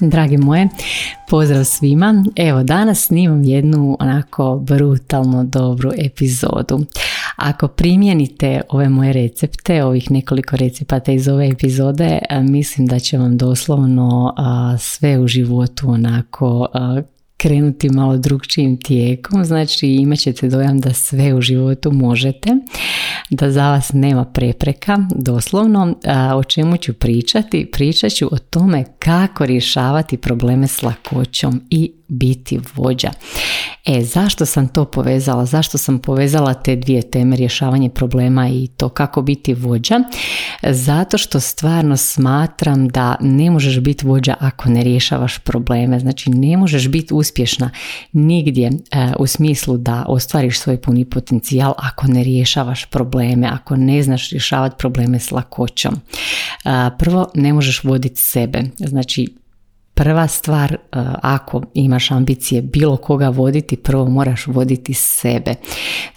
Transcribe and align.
Dragi 0.00 0.36
moje, 0.36 0.68
pozdrav 1.28 1.64
svima. 1.64 2.24
Evo, 2.36 2.62
danas 2.62 3.06
snimam 3.06 3.42
jednu 3.42 3.96
onako 4.00 4.58
brutalno 4.58 5.44
dobru 5.44 5.90
epizodu. 5.98 6.80
Ako 7.36 7.68
primjenite 7.68 8.60
ove 8.68 8.88
moje 8.88 9.12
recepte, 9.12 9.84
ovih 9.84 10.10
nekoliko 10.10 10.56
recepata 10.56 11.12
iz 11.12 11.28
ove 11.28 11.48
epizode, 11.48 12.18
mislim 12.42 12.86
da 12.86 12.98
će 12.98 13.18
vam 13.18 13.38
doslovno 13.38 14.34
sve 14.78 15.18
u 15.18 15.28
životu 15.28 15.90
onako 15.90 16.66
krenuti 17.40 17.88
malo 17.90 18.16
drugčijim 18.16 18.76
tijekom, 18.76 19.44
znači 19.44 19.86
imat 19.86 20.18
ćete 20.18 20.48
dojam 20.48 20.78
da 20.78 20.92
sve 20.92 21.34
u 21.34 21.40
životu 21.40 21.92
možete, 21.92 22.50
da 23.30 23.50
za 23.50 23.70
vas 23.70 23.92
nema 23.92 24.24
prepreka, 24.24 24.98
doslovno. 25.16 25.94
O 26.34 26.44
čemu 26.44 26.76
ću 26.76 26.92
pričati, 26.92 27.70
pričat 27.72 28.12
ću 28.12 28.28
o 28.32 28.38
tome 28.38 28.84
kako 28.98 29.46
rješavati 29.46 30.16
probleme 30.16 30.66
s 30.66 30.82
lakoćom 30.82 31.60
i 31.70 31.92
biti 32.10 32.60
vođa. 32.74 33.10
E, 33.86 34.04
zašto 34.04 34.46
sam 34.46 34.68
to 34.68 34.84
povezala? 34.84 35.46
Zašto 35.46 35.78
sam 35.78 35.98
povezala 35.98 36.54
te 36.54 36.76
dvije 36.76 37.10
teme, 37.10 37.36
rješavanje 37.36 37.90
problema 37.90 38.48
i 38.48 38.68
to 38.76 38.88
kako 38.88 39.22
biti 39.22 39.54
vođa? 39.54 40.00
Zato 40.62 41.18
što 41.18 41.40
stvarno 41.40 41.96
smatram 41.96 42.88
da 42.88 43.16
ne 43.20 43.50
možeš 43.50 43.80
biti 43.80 44.06
vođa 44.06 44.34
ako 44.40 44.68
ne 44.68 44.82
rješavaš 44.82 45.38
probleme. 45.38 46.00
Znači, 46.00 46.30
ne 46.30 46.56
možeš 46.56 46.88
biti 46.88 47.14
uspješna 47.14 47.70
nigdje 48.12 48.66
e, 48.66 48.72
u 49.18 49.26
smislu 49.26 49.76
da 49.76 50.04
ostvariš 50.08 50.60
svoj 50.60 50.80
puni 50.80 51.04
potencijal 51.04 51.74
ako 51.76 52.06
ne 52.06 52.24
rješavaš 52.24 52.84
probleme, 52.84 53.48
ako 53.52 53.76
ne 53.76 54.02
znaš 54.02 54.30
rješavati 54.30 54.76
probleme 54.78 55.18
s 55.18 55.30
lakoćom. 55.30 55.94
E, 55.94 56.68
prvo, 56.98 57.30
ne 57.34 57.52
možeš 57.52 57.84
voditi 57.84 58.20
sebe. 58.20 58.62
Znači, 58.78 59.39
prva 60.00 60.28
stvar, 60.28 60.72
e, 60.72 60.78
ako 61.22 61.62
imaš 61.74 62.10
ambicije 62.10 62.62
bilo 62.62 62.96
koga 62.96 63.28
voditi, 63.28 63.76
prvo 63.76 64.08
moraš 64.08 64.46
voditi 64.46 64.94
sebe. 64.94 65.54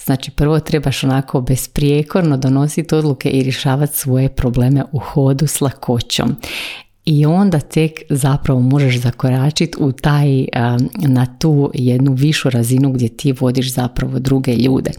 Znači 0.03 0.31
prvo 0.31 0.59
trebaš 0.59 1.03
onako 1.03 1.41
besprijekorno 1.41 2.37
donositi 2.37 2.95
odluke 2.95 3.29
i 3.29 3.43
rješavati 3.43 3.97
svoje 3.97 4.29
probleme 4.29 4.83
u 4.91 4.99
hodu 4.99 5.47
s 5.47 5.61
lakoćom 5.61 6.35
i 7.05 7.25
onda 7.25 7.59
tek 7.59 7.91
zapravo 8.09 8.59
možeš 8.59 8.99
zakoračiti 8.99 9.77
u 9.79 9.91
taj, 9.91 10.45
na 11.07 11.25
tu 11.39 11.71
jednu 11.73 12.13
višu 12.13 12.49
razinu 12.49 12.91
gdje 12.91 13.09
ti 13.09 13.31
vodiš 13.31 13.73
zapravo 13.73 14.19
druge 14.19 14.55
ljude. 14.55 14.91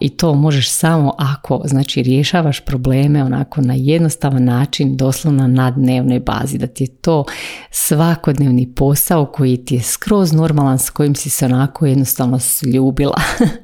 I 0.00 0.08
to 0.08 0.34
možeš 0.34 0.70
samo 0.70 1.14
ako 1.18 1.62
znači 1.64 2.02
rješavaš 2.02 2.60
probleme 2.60 3.24
onako 3.24 3.60
na 3.60 3.74
jednostavan 3.76 4.44
način, 4.44 4.96
doslovno 4.96 5.46
na 5.46 5.70
dnevnoj 5.70 6.20
bazi, 6.20 6.58
da 6.58 6.66
ti 6.66 6.84
je 6.84 6.88
to 6.88 7.24
svakodnevni 7.70 8.74
posao 8.74 9.26
koji 9.26 9.56
ti 9.56 9.74
je 9.74 9.82
skroz 9.82 10.32
normalan, 10.32 10.78
s 10.78 10.90
kojim 10.90 11.14
si 11.14 11.30
se 11.30 11.44
onako 11.44 11.86
jednostavno 11.86 12.38
sljubila. 12.38 13.20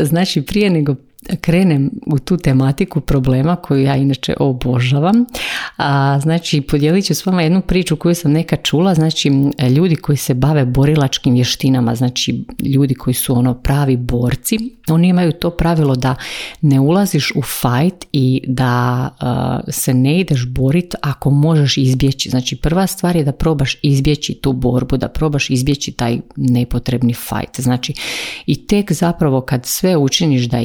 Znači 0.00 0.42
prije 0.42 0.70
nego 0.70 0.94
krenem 1.40 1.90
u 2.06 2.18
tu 2.18 2.36
tematiku 2.36 3.00
problema 3.00 3.56
koju 3.56 3.82
ja 3.82 3.96
inače 3.96 4.34
obožavam. 4.40 5.24
A, 5.76 6.20
znači, 6.22 6.60
podijelit 6.60 7.04
ću 7.04 7.14
s 7.14 7.26
vama 7.26 7.42
jednu 7.42 7.60
priču 7.60 7.96
koju 7.96 8.14
sam 8.14 8.32
neka 8.32 8.56
čula. 8.56 8.94
Znači, 8.94 9.30
ljudi 9.76 9.96
koji 9.96 10.16
se 10.16 10.34
bave 10.34 10.64
borilačkim 10.64 11.34
vještinama, 11.34 11.94
znači 11.94 12.44
ljudi 12.62 12.94
koji 12.94 13.14
su 13.14 13.38
ono 13.38 13.54
pravi 13.54 13.96
borci, 13.96 14.58
oni 14.88 15.08
imaju 15.08 15.32
to 15.32 15.50
pravilo 15.50 15.96
da 15.96 16.14
ne 16.60 16.80
ulaziš 16.80 17.32
u 17.34 17.42
fight 17.42 18.06
i 18.12 18.42
da 18.46 19.08
se 19.68 19.94
ne 19.94 20.20
ideš 20.20 20.46
boriti 20.46 20.96
ako 21.02 21.30
možeš 21.30 21.76
izbjeći. 21.78 22.30
Znači, 22.30 22.56
prva 22.56 22.86
stvar 22.86 23.16
je 23.16 23.24
da 23.24 23.32
probaš 23.32 23.76
izbjeći 23.82 24.34
tu 24.34 24.52
borbu, 24.52 24.96
da 24.96 25.08
probaš 25.08 25.50
izbjeći 25.50 25.92
taj 25.92 26.18
nepotrebni 26.36 27.14
fight. 27.14 27.60
Znači, 27.60 27.94
i 28.46 28.66
tek 28.66 28.92
zapravo 28.92 29.40
kad 29.40 29.66
sve 29.66 29.96
učiniš 29.96 30.44
da 30.44 30.58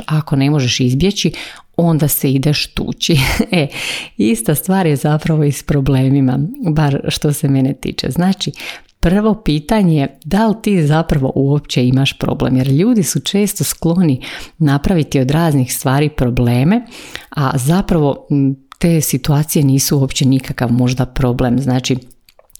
izbjegne 0.00 0.18
ako 0.18 0.36
ne 0.36 0.50
možeš 0.50 0.80
izbjeći, 0.80 1.32
onda 1.76 2.08
se 2.08 2.30
ideš 2.30 2.66
tući. 2.74 3.16
e, 3.50 3.68
ista 4.16 4.54
stvar 4.54 4.86
je 4.86 4.96
zapravo 4.96 5.44
i 5.44 5.52
s 5.52 5.62
problemima, 5.62 6.38
bar 6.70 7.00
što 7.08 7.32
se 7.32 7.48
mene 7.48 7.74
tiče. 7.74 8.10
Znači, 8.10 8.52
prvo 9.00 9.34
pitanje 9.34 10.00
je 10.00 10.18
da 10.24 10.46
li 10.46 10.54
ti 10.62 10.86
zapravo 10.86 11.32
uopće 11.34 11.86
imaš 11.86 12.18
problem, 12.18 12.56
jer 12.56 12.68
ljudi 12.68 13.02
su 13.02 13.20
često 13.20 13.64
skloni 13.64 14.20
napraviti 14.58 15.20
od 15.20 15.30
raznih 15.30 15.74
stvari 15.74 16.08
probleme, 16.08 16.86
a 17.30 17.58
zapravo 17.58 18.26
te 18.78 19.00
situacije 19.00 19.64
nisu 19.64 19.98
uopće 19.98 20.24
nikakav 20.26 20.72
možda 20.72 21.06
problem. 21.06 21.58
Znači, 21.58 21.96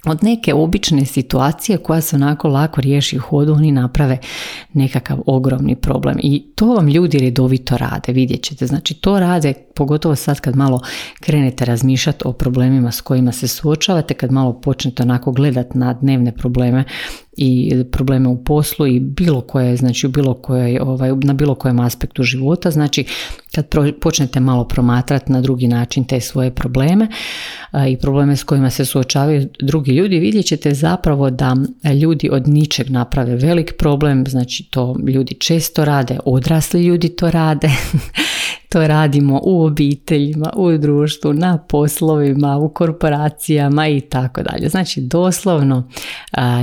od 0.06 0.24
neke 0.24 0.54
obične 0.54 1.04
situacije 1.04 1.78
koja 1.78 2.00
se 2.00 2.16
onako 2.16 2.48
lako 2.48 2.80
riješi 2.80 3.18
u 3.18 3.20
hodu, 3.20 3.52
oni 3.52 3.72
naprave 3.72 4.18
nekakav 4.72 5.18
ogromni 5.26 5.76
problem. 5.76 6.16
I 6.22 6.52
to 6.54 6.66
vam 6.66 6.88
ljudi 6.88 7.18
redovito 7.18 7.76
rade, 7.76 8.12
vidjet 8.12 8.42
ćete. 8.42 8.66
Znači 8.66 8.94
to 8.94 9.20
rade, 9.20 9.54
pogotovo 9.74 10.16
sad 10.16 10.40
kad 10.40 10.56
malo 10.56 10.80
krenete 11.20 11.64
razmišljati 11.64 12.22
o 12.24 12.32
problemima 12.32 12.92
s 12.92 13.00
kojima 13.00 13.32
se 13.32 13.48
suočavate, 13.48 14.14
kad 14.14 14.32
malo 14.32 14.60
počnete 14.60 15.02
onako 15.02 15.32
gledati 15.32 15.78
na 15.78 15.92
dnevne 15.92 16.32
probleme 16.32 16.84
i 17.36 17.84
probleme 17.92 18.28
u 18.28 18.44
poslu 18.44 18.86
i 18.86 19.00
bilo 19.00 19.40
koje, 19.40 19.76
znači 19.76 20.06
u 20.06 20.10
bilo 20.10 20.34
koje, 20.34 20.82
ovaj, 20.82 21.10
na 21.22 21.32
bilo 21.32 21.54
kojem 21.54 21.80
aspektu 21.80 22.22
života. 22.22 22.70
Znači 22.70 23.04
kad 23.54 23.66
počnete 24.00 24.40
malo 24.40 24.64
promatrati 24.64 25.32
na 25.32 25.40
drugi 25.40 25.68
način 25.68 26.04
te 26.04 26.20
svoje 26.20 26.50
probleme 26.50 27.08
i 27.88 27.96
probleme 27.96 28.36
s 28.36 28.44
kojima 28.44 28.70
se 28.70 28.84
suočavaju 28.84 29.48
drugi 29.60 29.92
ljudi, 29.92 30.18
vidjet 30.18 30.46
ćete 30.46 30.74
zapravo 30.74 31.30
da 31.30 31.56
ljudi 32.02 32.28
od 32.32 32.48
ničeg 32.48 32.90
naprave 32.90 33.36
velik 33.36 33.74
problem, 33.78 34.24
znači 34.26 34.64
to 34.70 34.96
ljudi 35.08 35.34
često 35.34 35.84
rade, 35.84 36.18
odrasli 36.24 36.84
ljudi 36.84 37.08
to 37.08 37.30
rade 37.30 37.68
to 38.76 38.86
radimo 38.86 39.40
u 39.44 39.64
obiteljima, 39.64 40.50
u 40.56 40.78
društvu, 40.78 41.32
na 41.32 41.58
poslovima, 41.58 42.56
u 42.56 42.68
korporacijama 42.68 43.88
i 43.88 44.00
tako 44.00 44.42
dalje. 44.42 44.68
Znači 44.68 45.00
doslovno 45.00 45.88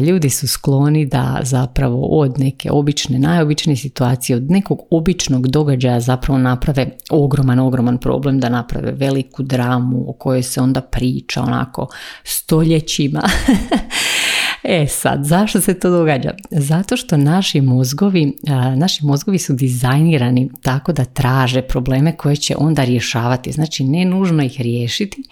ljudi 0.08 0.30
su 0.30 0.48
skloni 0.48 1.06
da 1.06 1.40
zapravo 1.44 2.08
od 2.08 2.40
neke 2.40 2.72
obične, 2.72 3.20
najobičnije 3.20 3.78
situacije, 3.78 4.36
od 4.36 4.52
nekog 4.52 4.80
običnog 4.92 5.48
događaja 5.48 6.00
zapravo 6.00 6.40
naprave 6.40 6.98
ogroman, 7.10 7.60
ogroman 7.60 7.98
problem, 7.98 8.40
da 8.40 8.50
naprave 8.50 8.92
veliku 8.92 9.44
dramu 9.44 10.10
o 10.10 10.14
kojoj 10.14 10.44
se 10.44 10.62
onda 10.62 10.82
priča 10.82 11.42
onako 11.42 11.88
stoljećima. 12.24 13.22
E 14.64 14.88
sad, 14.88 15.20
zašto 15.24 15.62
se 15.62 15.80
to 15.80 15.90
događa? 15.90 16.32
Zato 16.52 16.98
što 16.98 17.18
naši 17.18 17.62
mozgovi, 17.62 18.34
naši 18.76 19.06
mozgovi 19.06 19.40
su 19.40 19.54
dizajnirani 19.54 20.50
tako 20.62 20.94
da 20.94 21.06
traže 21.06 21.62
probleme 21.62 22.18
koje 22.18 22.36
će 22.36 22.56
onda 22.58 22.84
rješavati. 22.84 23.52
Znači, 23.52 23.84
ne 23.84 24.06
nužno 24.06 24.44
ih 24.44 24.62
riješiti, 24.62 25.24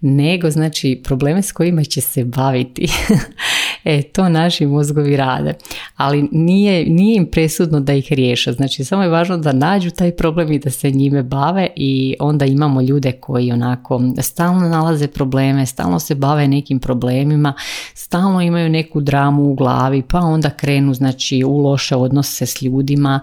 nego 0.00 0.50
znači 0.50 1.00
probleme 1.04 1.42
s 1.42 1.52
kojima 1.52 1.84
će 1.84 2.00
se 2.00 2.24
baviti. 2.24 2.88
e, 3.84 4.02
to 4.02 4.28
naši 4.28 4.66
mozgovi 4.66 5.16
rade. 5.16 5.54
Ali 5.96 6.28
nije, 6.32 6.86
nije 6.86 7.16
im 7.16 7.26
presudno 7.26 7.80
da 7.80 7.92
ih 7.92 8.12
riješe. 8.12 8.52
Znači, 8.52 8.84
samo 8.84 9.02
je 9.02 9.08
važno 9.08 9.36
da 9.36 9.52
nađu 9.52 9.90
taj 9.90 10.16
problem 10.16 10.52
i 10.52 10.58
da 10.58 10.70
se 10.70 10.90
njime 10.90 11.22
bave 11.22 11.68
i 11.76 12.14
onda 12.20 12.46
imamo 12.46 12.80
ljude 12.80 13.12
koji 13.12 13.52
onako 13.52 14.00
stalno 14.18 14.68
nalaze 14.68 15.08
probleme, 15.08 15.66
stalno 15.66 15.98
se 15.98 16.14
bave 16.14 16.48
nekim 16.48 16.80
problemima, 16.80 17.54
stalno 17.94 18.42
imaju 18.42 18.71
neku 18.72 19.00
dramu 19.00 19.50
u 19.50 19.54
glavi, 19.54 20.02
pa 20.02 20.18
onda 20.18 20.50
krenu 20.50 20.94
znači 20.94 21.44
u 21.44 21.56
loše 21.58 21.96
odnose 21.96 22.46
s 22.46 22.62
ljudima 22.62 23.20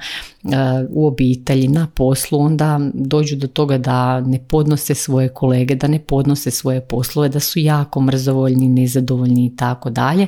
u 0.89 1.07
obitelji, 1.07 1.67
na 1.67 1.87
poslu, 1.87 2.39
onda 2.39 2.79
dođu 2.93 3.35
do 3.35 3.47
toga 3.47 3.77
da 3.77 4.21
ne 4.21 4.39
podnose 4.47 4.95
svoje 4.95 5.29
kolege, 5.29 5.75
da 5.75 5.87
ne 5.87 5.99
podnose 5.99 6.51
svoje 6.51 6.81
poslove, 6.81 7.29
da 7.29 7.39
su 7.39 7.59
jako 7.59 8.01
mrzovoljni, 8.01 8.69
nezadovoljni 8.69 9.45
i 9.45 9.55
tako 9.55 9.89
dalje, 9.89 10.27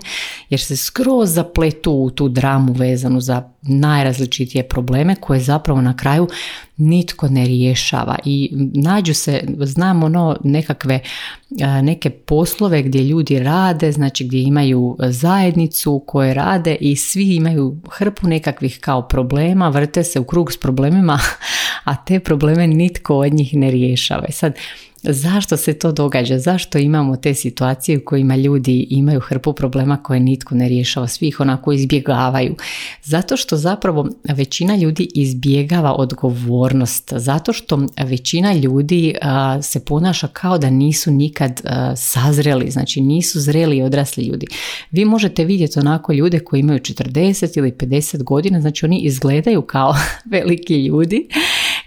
jer 0.50 0.60
se 0.60 0.78
skroz 0.78 1.34
zapletu 1.34 1.92
u 1.92 2.10
tu 2.10 2.30
dramu 2.30 2.74
vezanu 2.74 3.22
za 3.22 3.44
najrazličitije 3.62 4.68
probleme 4.68 5.16
koje 5.16 5.40
zapravo 5.40 5.82
na 5.82 5.98
kraju 5.98 6.28
nitko 6.78 7.28
ne 7.28 7.46
rješava. 7.46 8.18
I 8.26 8.50
nađu 8.74 9.14
se, 9.14 9.44
znamo 9.60 10.06
ono 10.06 10.38
nekakve 10.44 11.00
neke 11.84 12.10
poslove 12.10 12.84
gdje 12.84 13.04
ljudi 13.04 13.40
rade, 13.40 13.92
znači 13.92 14.28
gdje 14.28 14.44
imaju 14.44 14.98
zajednicu 15.00 16.04
koje 16.08 16.34
rade 16.34 16.76
i 16.76 16.96
svi 16.96 17.36
imaju 17.36 17.78
hrpu 17.90 18.28
nekakvih 18.28 18.78
kao 18.82 19.02
problema, 19.02 19.70
vrte 19.70 20.01
se 20.04 20.20
u 20.20 20.24
krug 20.24 20.54
s 20.54 20.58
problemima, 20.58 21.20
a 21.84 21.96
te 22.06 22.20
probleme 22.20 22.68
nitko 22.68 23.18
od 23.18 23.34
njih 23.34 23.56
ne 23.56 23.72
rješava. 23.72 24.26
I 24.30 24.32
sad 24.32 24.54
Zašto 25.04 25.58
se 25.58 25.74
to 25.74 25.92
događa? 25.92 26.40
Zašto 26.40 26.78
imamo 26.78 27.16
te 27.16 27.34
situacije 27.34 27.98
u 27.98 28.02
kojima 28.06 28.36
ljudi 28.36 28.88
imaju 28.90 29.20
hrpu 29.20 29.54
problema 29.54 30.04
koje 30.04 30.20
nitko 30.20 30.56
ne 30.56 30.70
rješava, 30.70 31.08
svi 31.08 31.28
ih 31.28 31.40
onako 31.40 31.72
izbjegavaju? 31.72 32.56
Zato 33.04 33.38
što 33.38 33.58
zapravo 33.58 34.10
većina 34.24 34.76
ljudi 34.76 35.08
izbjegava 35.16 35.94
odgovornost, 35.94 37.14
zato 37.16 37.54
što 37.54 37.86
većina 37.98 38.54
ljudi 38.54 39.16
se 39.62 39.86
ponaša 39.86 40.28
kao 40.28 40.58
da 40.58 40.70
nisu 40.70 41.12
nikad 41.12 41.62
sazreli, 41.96 42.72
znači 42.72 43.02
nisu 43.02 43.40
zreli 43.40 43.78
i 43.78 43.84
odrasli 43.84 44.24
ljudi. 44.24 44.48
Vi 44.92 45.06
možete 45.06 45.46
vidjeti 45.46 45.80
onako 45.80 46.14
ljude 46.14 46.40
koji 46.40 46.60
imaju 46.60 46.80
40 46.80 47.58
ili 47.58 47.72
50 47.72 48.24
godina, 48.24 48.62
znači 48.62 48.86
oni 48.86 49.00
izgledaju 49.00 49.62
kao 49.62 49.96
veliki 50.32 50.86
ljudi, 50.86 51.28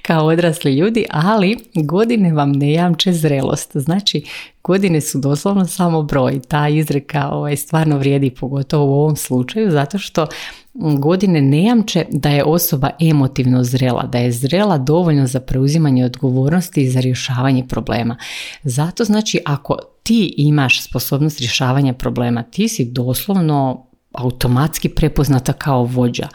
kao 0.06 0.26
odrasli 0.26 0.74
ljudi, 0.74 1.04
ali 1.10 1.56
godine 1.74 2.32
vam 2.32 2.52
ne 2.52 2.72
jamče 2.72 3.12
zrelost. 3.12 3.70
Znači, 3.74 4.24
godine 4.64 5.00
su 5.00 5.18
doslovno 5.18 5.66
samo 5.66 6.02
broj. 6.02 6.40
Ta 6.48 6.68
izreka 6.68 7.28
ovaj, 7.30 7.56
stvarno 7.56 7.98
vrijedi, 7.98 8.30
pogotovo 8.30 8.84
u 8.84 9.00
ovom 9.00 9.16
slučaju, 9.16 9.70
zato 9.70 9.98
što 9.98 10.26
godine 10.98 11.40
ne 11.40 11.64
jamče 11.64 12.06
da 12.10 12.28
je 12.28 12.44
osoba 12.44 12.90
emotivno 13.00 13.64
zrela, 13.64 14.02
da 14.02 14.18
je 14.18 14.32
zrela 14.32 14.78
dovoljno 14.78 15.26
za 15.26 15.40
preuzimanje 15.40 16.04
odgovornosti 16.04 16.82
i 16.82 16.90
za 16.90 17.00
rješavanje 17.00 17.66
problema. 17.68 18.16
Zato 18.62 19.04
znači 19.04 19.40
ako 19.46 19.78
ti 20.02 20.34
imaš 20.36 20.84
sposobnost 20.84 21.40
rješavanja 21.40 21.92
problema, 21.92 22.42
ti 22.42 22.68
si 22.68 22.84
doslovno 22.84 23.86
automatski 24.14 24.88
prepoznata 24.88 25.52
kao 25.52 25.84
vođa. 25.84 26.28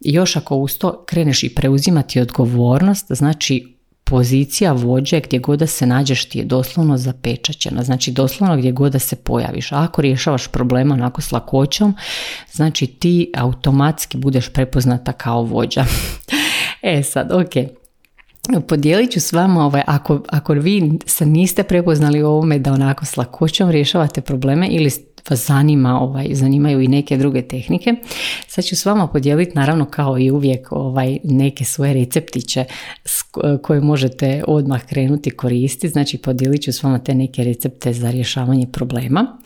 Još 0.00 0.36
ako 0.36 0.56
uz 0.56 0.78
to 0.78 1.04
kreneš 1.06 1.44
i 1.44 1.54
preuzimati 1.54 2.20
odgovornost, 2.20 3.06
znači 3.08 3.76
pozicija 4.04 4.72
vođe 4.72 5.20
gdje 5.20 5.38
god 5.38 5.58
da 5.58 5.66
se 5.66 5.86
nađeš 5.86 6.24
ti 6.24 6.38
je 6.38 6.44
doslovno 6.44 6.96
zapečaćena, 6.96 7.82
znači 7.82 8.12
doslovno 8.12 8.56
gdje 8.56 8.72
god 8.72 8.92
da 8.92 8.98
se 8.98 9.16
pojaviš. 9.16 9.72
Ako 9.72 10.02
rješavaš 10.02 10.48
problema 10.48 10.94
onako 10.94 11.20
s 11.20 11.32
lakoćom, 11.32 11.94
znači 12.52 12.86
ti 12.86 13.30
automatski 13.36 14.18
budeš 14.18 14.48
prepoznata 14.52 15.12
kao 15.12 15.42
vođa. 15.42 15.84
e 16.82 17.02
sad, 17.02 17.32
ok, 17.32 17.52
Podijelit 18.68 19.10
ću 19.10 19.20
s 19.20 19.32
vama, 19.32 19.66
ovaj, 19.66 19.82
ako, 19.86 20.20
ako 20.28 20.52
vi 20.52 20.98
se 21.06 21.26
niste 21.26 21.62
prepoznali 21.62 22.22
u 22.22 22.26
ovome 22.26 22.58
da 22.58 22.72
onako 22.72 23.04
s 23.04 23.16
lakoćom 23.16 23.70
rješavate 23.70 24.20
probleme 24.20 24.68
ili 24.70 24.90
vas 25.30 25.46
zanima, 25.46 26.00
ovaj, 26.00 26.28
zanimaju 26.32 26.80
i 26.80 26.88
neke 26.88 27.16
druge 27.16 27.42
tehnike. 27.42 27.94
Sad 28.46 28.64
ću 28.64 28.76
s 28.76 28.86
vama 28.86 29.06
podijeliti 29.06 29.52
naravno 29.54 29.84
kao 29.84 30.18
i 30.18 30.30
uvijek 30.30 30.72
ovaj, 30.72 31.18
neke 31.24 31.64
svoje 31.64 31.94
receptiće 31.94 32.64
koje 33.62 33.80
možete 33.80 34.42
odmah 34.46 34.86
krenuti 34.86 35.30
koristiti. 35.30 35.88
Znači 35.88 36.18
podijelit 36.18 36.62
ću 36.62 36.72
s 36.72 36.82
vama 36.82 36.98
te 36.98 37.14
neke 37.14 37.44
recepte 37.44 37.92
za 37.92 38.10
rješavanje 38.10 38.66
problema, 38.72 39.38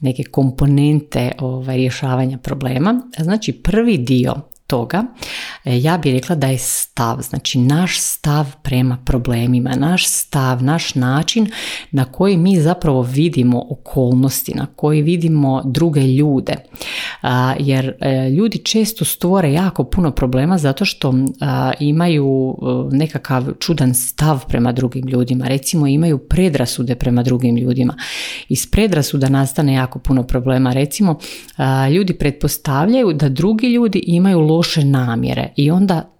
neke 0.00 0.22
komponente 0.22 1.32
ovaj, 1.38 1.76
rješavanja 1.76 2.38
problema. 2.38 3.02
Znači 3.18 3.52
prvi 3.52 3.98
dio 3.98 4.34
toga, 4.66 5.04
ja 5.64 5.98
bih 5.98 6.14
rekla 6.14 6.36
da 6.36 6.46
je 6.46 6.58
stav, 6.58 7.18
znači 7.20 7.58
naš 7.58 8.00
stav 8.00 8.46
prema 8.62 8.98
problemima, 9.04 9.70
naš 9.76 10.08
stav, 10.08 10.62
naš 10.62 10.94
način 10.94 11.50
na 11.90 12.04
koji 12.04 12.36
mi 12.36 12.60
zapravo 12.60 13.02
vidimo 13.02 13.66
okolnosti, 13.70 14.52
na 14.54 14.66
koji 14.76 15.02
vidimo 15.02 15.62
druge 15.64 16.00
ljude. 16.00 16.54
Jer 17.58 17.94
e, 18.00 18.30
ljudi 18.30 18.58
često 18.58 19.04
stvore 19.04 19.52
jako 19.52 19.84
puno 19.84 20.10
problema 20.10 20.58
zato 20.58 20.84
što 20.84 21.14
imaju 21.80 22.56
e, 22.92 22.96
nekakav 22.96 23.44
čudan 23.60 23.94
stav 23.94 24.44
prema 24.48 24.72
drugim 24.72 25.08
ljudima, 25.08 25.48
recimo 25.48 25.86
imaju 25.86 26.18
predrasude 26.18 26.94
prema 26.94 27.22
drugim 27.22 27.56
ljudima. 27.56 27.94
Iz 28.48 28.70
predrasuda 28.70 29.28
nastane 29.28 29.74
jako 29.74 29.98
puno 29.98 30.22
problema. 30.22 30.72
Recimo, 30.72 31.18
ljudi 31.94 32.14
pretpostavljaju 32.14 33.12
da 33.12 33.28
drugi 33.28 33.66
ljudi 33.66 34.02
imaju 34.06 34.40
loše 34.40 34.84
namjere 34.84 35.51
i 35.56 35.70
onda 35.70 36.12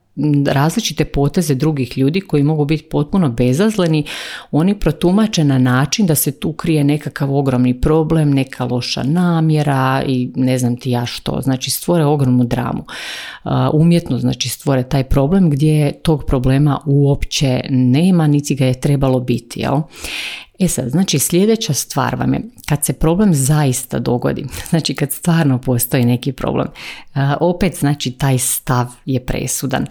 različite 0.47 1.05
poteze 1.05 1.55
drugih 1.55 1.99
ljudi 1.99 2.21
koji 2.21 2.43
mogu 2.43 2.65
biti 2.65 2.85
potpuno 2.85 3.29
bezazleni, 3.29 4.05
oni 4.51 4.79
protumače 4.79 5.45
na 5.45 5.59
način 5.59 6.07
da 6.07 6.15
se 6.15 6.41
tu 6.41 6.53
krije 6.53 6.85
nekakav 6.85 7.37
ogromni 7.37 7.81
problem, 7.81 8.31
neka 8.31 8.65
loša 8.65 9.03
namjera 9.03 10.03
i 10.07 10.31
ne 10.37 10.59
znam 10.59 10.77
ti 10.77 10.91
ja 10.91 11.07
što. 11.07 11.41
Znači 11.41 11.71
stvore 11.71 12.05
ogromnu 12.05 12.45
dramu. 12.45 12.85
Umjetno 13.73 14.19
znači 14.19 14.49
stvore 14.49 14.83
taj 14.83 15.05
problem 15.05 15.51
gdje 15.51 15.93
tog 16.03 16.25
problema 16.27 16.81
uopće 16.87 17.61
nema, 17.71 18.27
niti 18.27 18.55
ga 18.55 18.67
je 18.67 18.81
trebalo 18.81 19.21
biti. 19.21 19.61
Jel? 19.61 19.81
E 20.63 20.69
sad, 20.69 20.89
znači 20.89 21.19
sljedeća 21.19 21.73
stvar 21.73 22.17
vam 22.17 22.35
je 22.35 22.41
kad 22.69 22.85
se 22.85 22.93
problem 22.93 23.35
zaista 23.35 23.99
dogodi, 23.99 24.47
znači 24.71 24.95
kad 24.95 25.13
stvarno 25.13 25.59
postoji 25.59 26.05
neki 26.05 26.33
problem, 26.33 26.69
opet 27.41 27.79
znači 27.79 28.11
taj 28.11 28.39
stav 28.39 28.87
je 29.07 29.27
presudan. 29.27 29.87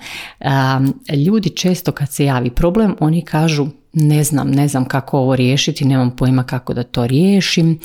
Ljudi 1.25 1.49
često 1.49 1.91
kad 1.91 2.11
se 2.11 2.25
javi 2.25 2.49
problem, 2.49 2.95
oni 2.99 3.21
kažu 3.21 3.67
ne 3.93 4.23
znam, 4.23 4.51
ne 4.51 4.67
znam 4.67 4.85
kako 4.85 5.19
ovo 5.19 5.35
riješiti, 5.35 5.85
nemam 5.85 6.15
pojma 6.15 6.43
kako 6.43 6.73
da 6.73 6.83
to 6.83 7.07
riješim. 7.07 7.79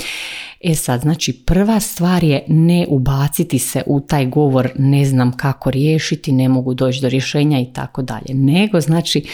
E 0.61 0.75
sad, 0.75 1.01
znači 1.01 1.33
prva 1.33 1.81
stvar 1.81 2.25
je 2.25 2.45
ne 2.49 2.87
ubaciti 2.89 3.59
se 3.59 3.83
u 3.87 4.01
taj 4.01 4.27
govor 4.27 4.71
ne 4.79 5.05
znam 5.05 5.37
kako 5.37 5.71
riješiti, 5.71 6.33
ne 6.33 6.49
mogu 6.49 6.75
doći 6.75 7.01
do 7.01 7.09
rješenja 7.09 7.61
i 7.61 7.73
tako 7.73 8.03
dalje. 8.03 8.35
Nego 8.35 8.81
znači 8.81 9.27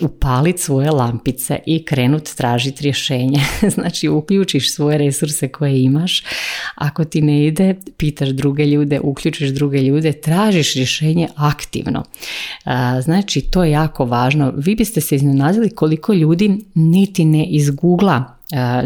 upaliti 0.00 0.62
svoje 0.62 0.90
lampice 0.90 1.58
i 1.66 1.84
krenut 1.84 2.34
tražiti 2.36 2.82
rješenje. 2.82 3.40
znači 3.74 4.08
uključiš 4.08 4.74
svoje 4.74 4.98
resurse 4.98 5.48
koje 5.48 5.82
imaš. 5.82 6.24
Ako 6.74 7.04
ti 7.04 7.22
ne 7.22 7.46
ide, 7.46 7.74
pitaš 7.96 8.28
druge 8.28 8.66
ljude, 8.66 9.00
uključiš 9.00 9.50
druge 9.50 9.78
ljude, 9.78 10.12
tražiš 10.12 10.74
rješenje 10.74 11.28
aktivno. 11.36 12.04
Znači 13.02 13.40
to 13.40 13.64
je 13.64 13.70
jako 13.70 14.04
važno. 14.04 14.52
Vi 14.56 14.74
biste 14.74 15.00
se 15.00 15.16
iznenadili 15.16 15.70
koliko 15.70 16.12
ljudi 16.12 16.58
niti 16.74 17.24
ne 17.24 17.44
izgugla 17.44 18.34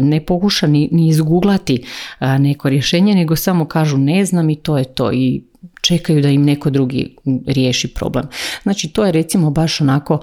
ne 0.01 0.25
pokuša 0.25 0.67
ni, 0.67 0.89
ni 0.91 1.07
izguglati 1.07 1.83
neko 2.19 2.69
rješenje, 2.69 3.15
nego 3.15 3.35
samo 3.35 3.65
kažu 3.65 3.97
ne 3.97 4.25
znam 4.25 4.49
i 4.49 4.55
to 4.55 4.77
je 4.77 4.83
to 4.83 5.11
i 5.11 5.41
čekaju 5.81 6.21
da 6.21 6.29
im 6.29 6.45
neko 6.45 6.69
drugi 6.69 7.15
riješi 7.47 7.87
problem. 7.93 8.27
Znači 8.63 8.89
to 8.89 9.05
je 9.05 9.11
recimo 9.11 9.49
baš 9.49 9.81
onako, 9.81 10.19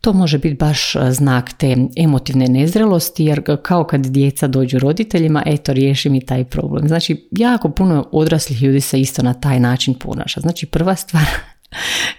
to 0.00 0.12
može 0.12 0.38
biti 0.38 0.54
baš 0.54 0.92
znak 1.10 1.52
te 1.52 1.76
emotivne 1.96 2.48
nezrelosti 2.48 3.24
jer 3.24 3.42
kao 3.62 3.84
kad 3.84 4.06
djeca 4.06 4.46
dođu 4.46 4.78
roditeljima, 4.78 5.42
eto 5.46 5.72
riješi 5.72 6.08
mi 6.10 6.26
taj 6.26 6.44
problem. 6.44 6.88
Znači 6.88 7.28
jako 7.30 7.70
puno 7.70 8.08
odraslih 8.12 8.62
ljudi 8.62 8.80
se 8.80 9.00
isto 9.00 9.22
na 9.22 9.34
taj 9.34 9.60
način 9.60 9.94
ponaša. 9.94 10.40
Znači 10.40 10.66
prva 10.66 10.96
stvar 10.96 11.24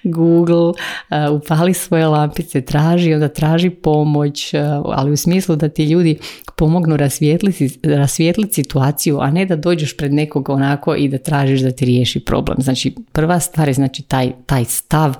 Google, 0.03 0.67
uh, 0.67 0.75
upali 1.31 1.73
svoje 1.73 2.07
lampice, 2.07 2.61
traži, 2.61 3.13
onda 3.13 3.27
traži 3.27 3.69
pomoć, 3.69 4.53
uh, 4.53 4.59
ali 4.85 5.11
u 5.11 5.17
smislu 5.17 5.55
da 5.55 5.69
ti 5.69 5.83
ljudi 5.83 6.17
pomognu 6.55 6.97
rasvijetliti, 6.97 7.79
rasvijetliti 7.83 8.53
situaciju, 8.53 9.19
a 9.19 9.31
ne 9.31 9.45
da 9.45 9.55
dođeš 9.55 9.97
pred 9.97 10.13
nekog 10.13 10.49
onako 10.49 10.95
i 10.95 11.09
da 11.09 11.17
tražiš 11.17 11.61
da 11.61 11.71
ti 11.71 11.85
riješi 11.85 12.19
problem. 12.19 12.57
Znači, 12.61 12.95
prva 13.11 13.39
stvar 13.39 13.67
je 13.67 13.73
znači 13.73 14.03
taj, 14.03 14.31
taj 14.45 14.65
stav 14.65 15.15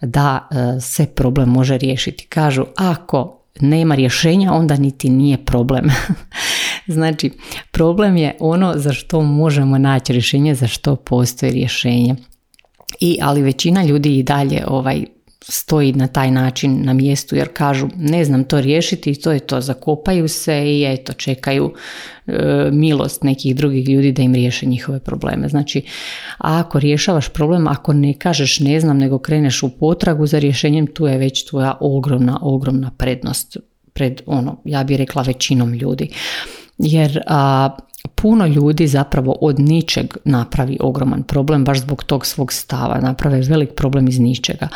da 0.00 0.48
uh, 0.50 0.82
se 0.82 1.06
problem 1.06 1.48
može 1.48 1.78
riješiti. 1.78 2.26
Kažu, 2.26 2.64
ako 2.76 3.40
nema 3.60 3.94
rješenja, 3.94 4.52
onda 4.52 4.76
niti 4.76 5.10
nije 5.10 5.44
problem. 5.44 5.84
znači, 6.86 7.30
problem 7.70 8.16
je 8.16 8.36
ono 8.40 8.72
za 8.76 8.92
što 8.92 9.22
možemo 9.22 9.78
naći 9.78 10.12
rješenje, 10.12 10.54
za 10.54 10.66
što 10.66 10.96
postoji 10.96 11.52
rješenje. 11.52 12.14
I, 13.00 13.18
ali 13.22 13.42
većina 13.42 13.84
ljudi 13.84 14.18
i 14.18 14.22
dalje 14.22 14.64
ovaj, 14.66 15.04
stoji 15.48 15.92
na 15.92 16.06
taj 16.06 16.30
način 16.30 16.84
na 16.84 16.92
mjestu 16.92 17.36
jer 17.36 17.48
kažu 17.52 17.88
ne 17.96 18.24
znam 18.24 18.44
to 18.44 18.60
riješiti 18.60 19.10
i 19.10 19.14
to 19.14 19.32
je 19.32 19.38
to, 19.38 19.60
zakopaju 19.60 20.28
se 20.28 20.62
i 20.64 20.84
eto 20.92 21.12
čekaju 21.12 21.74
e, 22.26 22.32
milost 22.72 23.22
nekih 23.22 23.56
drugih 23.56 23.88
ljudi 23.88 24.12
da 24.12 24.22
im 24.22 24.34
riješe 24.34 24.66
njihove 24.66 25.00
probleme. 25.00 25.48
Znači, 25.48 25.82
ako 26.38 26.78
rješavaš 26.78 27.28
problem, 27.28 27.68
ako 27.68 27.92
ne 27.92 28.14
kažeš 28.14 28.60
ne 28.60 28.80
znam 28.80 28.98
nego 28.98 29.18
kreneš 29.18 29.62
u 29.62 29.70
potragu 29.70 30.26
za 30.26 30.38
rješenjem, 30.38 30.86
tu 30.86 31.06
je 31.06 31.18
već 31.18 31.44
tvoja 31.44 31.76
ogromna, 31.80 32.38
ogromna 32.42 32.90
prednost 32.98 33.56
pred 33.92 34.22
ono, 34.26 34.56
ja 34.64 34.84
bih 34.84 34.96
rekla 34.96 35.22
većinom 35.22 35.74
ljudi. 35.74 36.08
Jer 36.82 37.22
a, 37.26 37.70
puno 38.14 38.46
ljudi 38.46 38.86
zapravo 38.86 39.36
od 39.40 39.58
ničeg 39.58 40.16
napravi 40.24 40.76
ogroman 40.80 41.22
problem 41.22 41.64
baš 41.64 41.80
zbog 41.80 42.04
tog 42.04 42.26
svog 42.26 42.52
stava, 42.52 43.00
naprave 43.00 43.40
velik 43.40 43.74
problem 43.76 44.08
iz 44.08 44.18
ničega. 44.18 44.68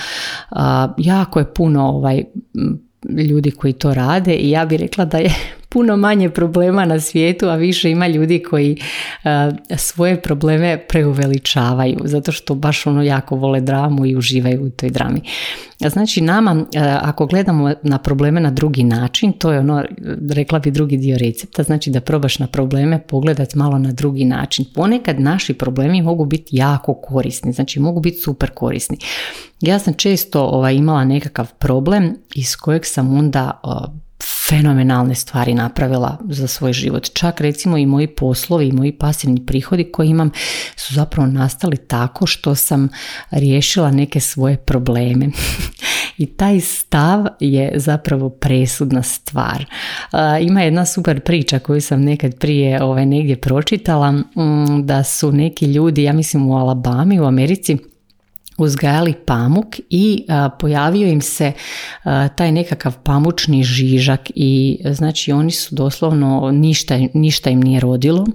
jako 0.98 1.38
je 1.38 1.54
puno 1.54 1.88
ovaj 1.88 2.24
ljudi 3.30 3.50
koji 3.50 3.72
to 3.72 3.94
rade 3.94 4.34
i 4.34 4.50
ja 4.50 4.66
bih 4.66 4.80
rekla 4.80 5.04
da 5.04 5.18
je 5.18 5.34
puno 5.74 5.96
manje 5.96 6.30
problema 6.30 6.84
na 6.84 7.00
svijetu, 7.00 7.48
a 7.48 7.54
više 7.54 7.90
ima 7.90 8.06
ljudi 8.06 8.42
koji 8.50 8.76
svoje 9.76 10.22
probleme 10.22 10.86
preuveličavaju, 10.88 11.98
zato 12.04 12.32
što 12.32 12.54
baš 12.54 12.86
ono 12.86 13.02
jako 13.02 13.36
vole 13.36 13.60
dramu 13.60 14.06
i 14.06 14.16
uživaju 14.16 14.66
u 14.66 14.70
toj 14.70 14.90
drami. 14.90 15.20
Znači 15.88 16.20
nama, 16.20 16.64
ako 17.00 17.26
gledamo 17.26 17.72
na 17.82 17.98
probleme 17.98 18.40
na 18.40 18.50
drugi 18.50 18.82
način, 18.84 19.32
to 19.32 19.52
je 19.52 19.58
ono, 19.58 19.84
rekla 20.30 20.58
bi 20.58 20.70
drugi 20.70 20.96
dio 20.96 21.18
recepta, 21.18 21.62
znači 21.62 21.90
da 21.90 22.00
probaš 22.00 22.38
na 22.38 22.46
probleme 22.46 22.98
pogledati 22.98 23.58
malo 23.58 23.78
na 23.78 23.92
drugi 23.92 24.24
način. 24.24 24.64
Ponekad 24.74 25.20
naši 25.20 25.54
problemi 25.54 26.02
mogu 26.02 26.24
biti 26.24 26.56
jako 26.56 26.94
korisni, 26.94 27.52
znači 27.52 27.80
mogu 27.80 28.00
biti 28.00 28.18
super 28.18 28.50
korisni. 28.50 28.98
Ja 29.60 29.78
sam 29.78 29.94
često 29.94 30.42
ovaj, 30.42 30.74
imala 30.74 31.04
nekakav 31.04 31.52
problem 31.58 32.16
iz 32.34 32.56
kojeg 32.56 32.86
sam 32.86 33.18
onda 33.18 33.60
fenomenalne 34.48 35.14
stvari 35.14 35.54
napravila 35.54 36.18
za 36.28 36.46
svoj 36.46 36.72
život. 36.72 37.10
Čak 37.12 37.40
recimo 37.40 37.78
i 37.78 37.86
moji 37.86 38.06
poslovi 38.06 38.68
i 38.68 38.72
moji 38.72 38.92
pasivni 38.92 39.46
prihodi 39.46 39.92
koji 39.92 40.08
imam 40.08 40.30
su 40.76 40.94
zapravo 40.94 41.28
nastali 41.28 41.76
tako 41.76 42.26
što 42.26 42.54
sam 42.54 42.88
riješila 43.30 43.90
neke 43.90 44.20
svoje 44.20 44.56
probleme. 44.56 45.28
I 46.18 46.26
taj 46.26 46.60
stav 46.60 47.26
je 47.40 47.72
zapravo 47.76 48.30
presudna 48.30 49.02
stvar. 49.02 49.64
Ima 50.40 50.62
jedna 50.62 50.86
super 50.86 51.20
priča 51.20 51.58
koju 51.58 51.80
sam 51.80 52.02
nekad 52.02 52.38
prije 52.38 52.82
ovaj, 52.82 53.06
negdje 53.06 53.40
pročitala 53.40 54.12
mm, 54.12 54.24
da 54.82 55.04
su 55.04 55.32
neki 55.32 55.66
ljudi, 55.66 56.02
ja 56.02 56.12
mislim 56.12 56.46
u 56.46 56.56
Alabami 56.56 57.20
u 57.20 57.24
Americi, 57.24 57.78
uzgajali 58.58 59.14
pamuk 59.26 59.66
i 59.90 60.26
pojavio 60.58 61.08
im 61.08 61.20
se 61.20 61.52
taj 62.36 62.52
nekakav 62.52 62.98
pamučni 63.02 63.64
žižak 63.64 64.20
i 64.34 64.80
znači 64.90 65.32
oni 65.32 65.50
su 65.50 65.74
doslovno 65.74 66.50
ništa, 66.50 66.98
ništa 67.14 67.50
im 67.50 67.60
nije 67.60 67.80
rodilo 67.80 68.26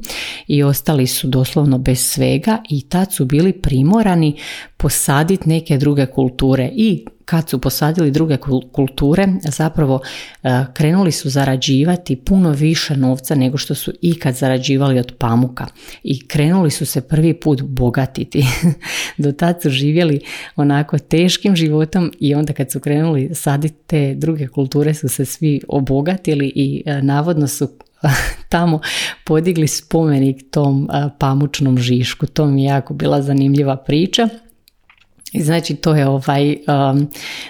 i 0.48 0.64
ostali 0.64 1.08
su 1.08 1.28
doslovno 1.28 1.78
bez 1.78 2.00
svega 2.00 2.58
i 2.70 2.82
tad 2.82 3.14
su 3.14 3.26
bili 3.26 3.54
primorani 3.54 4.36
posaditi 4.78 5.50
neke 5.50 5.78
druge 5.78 6.06
kulture 6.06 6.70
i 6.74 7.06
kad 7.30 7.50
su 7.50 7.62
posadili 7.62 8.12
druge 8.12 8.38
kulture, 8.72 9.28
zapravo 9.50 10.02
e, 10.44 10.66
krenuli 10.74 11.12
su 11.12 11.30
zarađivati 11.30 12.16
puno 12.16 12.52
više 12.52 12.98
novca 12.98 13.36
nego 13.36 13.58
što 13.58 13.76
su 13.76 13.92
ikad 14.02 14.36
zarađivali 14.36 15.00
od 15.00 15.14
pamuka 15.18 15.68
i 16.04 16.28
krenuli 16.28 16.72
su 16.72 16.86
se 16.86 17.02
prvi 17.02 17.34
put 17.34 17.62
bogatiti. 17.62 18.46
Do 19.18 19.32
tad 19.32 19.62
su 19.62 19.70
živjeli 19.70 20.20
onako 20.56 20.98
teškim 20.98 21.56
životom 21.56 22.12
i 22.20 22.36
onda 22.36 22.54
kad 22.54 22.72
su 22.72 22.80
krenuli 22.80 23.30
saditi 23.34 23.76
te 23.88 24.16
druge 24.16 24.48
kulture 24.48 24.94
su 24.94 25.10
se 25.10 25.26
svi 25.26 25.62
obogatili 25.68 26.52
i 26.56 26.84
e, 26.86 27.02
navodno 27.02 27.48
su 27.48 27.70
tamo 28.50 28.80
podigli 29.26 29.68
spomenik 29.68 30.52
tom 30.52 30.90
e, 30.94 31.10
pamučnom 31.20 31.78
žišku. 31.78 32.26
To 32.26 32.46
mi 32.46 32.64
je 32.64 32.68
jako 32.68 32.94
bila 32.94 33.22
zanimljiva 33.22 33.78
priča. 33.78 34.30
Znači 35.34 35.76
to 35.76 35.96
je 35.96 36.08
ovaj, 36.08 36.52
um, 36.52 37.08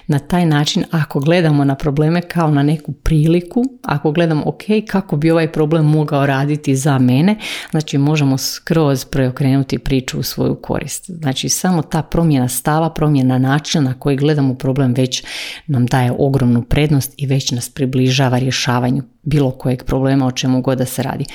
na 0.07 0.19
taj 0.19 0.45
način 0.45 0.83
ako 0.91 1.19
gledamo 1.19 1.63
na 1.63 1.75
probleme 1.75 2.21
kao 2.21 2.51
na 2.51 2.63
neku 2.63 2.91
priliku, 2.91 3.63
ako 3.83 4.11
gledamo 4.11 4.43
ok, 4.45 4.63
kako 4.87 5.17
bi 5.17 5.31
ovaj 5.31 5.51
problem 5.51 5.85
mogao 5.85 6.25
raditi 6.25 6.75
za 6.75 6.97
mene, 6.97 7.35
znači 7.71 7.97
možemo 7.97 8.37
skroz 8.37 9.05
preokrenuti 9.05 9.79
priču 9.79 10.19
u 10.19 10.23
svoju 10.23 10.55
korist. 10.55 11.09
Znači 11.09 11.49
samo 11.49 11.81
ta 11.81 12.01
promjena 12.01 12.47
stava, 12.47 12.89
promjena 12.89 13.37
načina 13.37 13.83
na 13.83 13.99
koji 13.99 14.17
gledamo 14.17 14.55
problem 14.55 14.93
već 14.93 15.23
nam 15.67 15.85
daje 15.85 16.11
ogromnu 16.19 16.61
prednost 16.61 17.13
i 17.17 17.25
već 17.25 17.51
nas 17.51 17.69
približava 17.69 18.39
rješavanju 18.39 19.03
bilo 19.29 19.51
kojeg 19.51 19.83
problema 19.83 20.27
o 20.27 20.31
čemu 20.31 20.61
god 20.61 20.77
da 20.77 20.85
se 20.85 21.03
radi. 21.03 21.25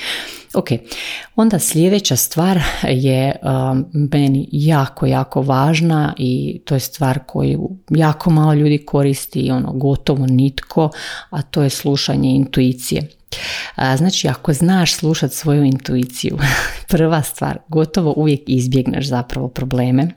Ok, 0.53 0.67
onda 1.35 1.59
sljedeća 1.59 2.15
stvar 2.15 2.59
je 2.83 3.35
um, 3.43 3.85
meni 4.11 4.47
jako, 4.51 5.05
jako 5.05 5.41
važna 5.41 6.13
i 6.17 6.61
to 6.65 6.73
je 6.73 6.79
stvar 6.79 7.19
koju 7.27 7.69
jako 7.89 8.29
malo 8.29 8.53
ljudi 8.53 8.85
koristi 8.85 9.39
i 9.39 9.51
ono 9.51 9.73
gotovo 9.73 10.25
nitko, 10.25 10.89
a 11.29 11.41
to 11.41 11.63
je 11.63 11.69
slušanje 11.69 12.29
intuicije. 12.29 13.07
Znači, 13.97 14.27
ako 14.27 14.53
znaš 14.53 14.93
slušat 14.93 15.33
svoju 15.33 15.63
intuiciju, 15.63 16.37
prva 16.89 17.21
stvar, 17.21 17.57
gotovo 17.67 18.13
uvijek 18.17 18.41
izbjegneš 18.47 19.07
zapravo 19.07 19.47
probleme. 19.47 20.07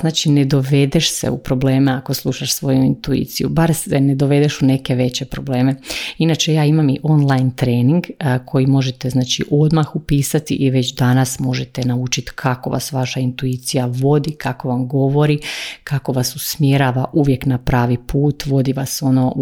Znači 0.00 0.30
ne 0.30 0.44
dovedeš 0.44 1.12
se 1.12 1.30
u 1.30 1.38
probleme 1.38 1.92
ako 1.92 2.14
slušaš 2.14 2.52
svoju 2.52 2.82
intuiciju, 2.82 3.48
bar 3.48 3.74
se 3.74 4.00
ne 4.00 4.14
dovedeš 4.14 4.62
u 4.62 4.66
neke 4.66 4.94
veće 4.94 5.24
probleme. 5.24 5.76
Inače 6.18 6.54
ja 6.54 6.64
imam 6.64 6.88
i 6.88 6.98
online 7.02 7.50
trening 7.56 8.04
koji 8.44 8.66
možete 8.66 9.10
znači 9.10 9.44
odmah 9.50 9.96
upisati 9.96 10.54
i 10.54 10.70
već 10.70 10.94
danas 10.94 11.38
možete 11.38 11.84
naučiti 11.84 12.30
kako 12.34 12.70
vas 12.70 12.92
vaša 12.92 13.20
intuicija 13.20 13.86
vodi, 13.86 14.30
kako 14.30 14.68
vam 14.68 14.88
govori, 14.88 15.38
kako 15.84 16.12
vas 16.12 16.36
usmjerava 16.36 17.04
uvijek 17.12 17.46
na 17.46 17.58
pravi 17.58 17.98
put, 18.06 18.46
vodi 18.46 18.72
vas 18.72 19.02
ono, 19.02 19.34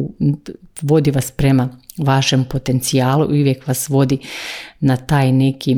vodi 0.83 1.11
vas 1.11 1.31
prema 1.31 1.69
vašem 2.01 2.45
potencijalu 2.45 3.35
i 3.35 3.41
uvijek 3.41 3.67
vas 3.67 3.89
vodi 3.89 4.19
na 4.81 4.97
taj 4.97 5.33
neki 5.33 5.77